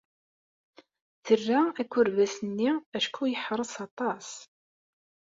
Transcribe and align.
Terra 1.25 1.59
akerbas-nni 1.81 2.69
acku 2.97 3.23
yeḥṛes 3.27 3.73
aṭas. 3.85 4.29